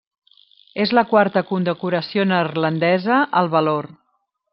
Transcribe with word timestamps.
És 0.85 0.93
la 0.99 1.03
quarta 1.11 1.43
condecoració 1.49 2.25
neerlandesa 2.31 3.19
al 3.43 3.53
valor. 3.59 3.89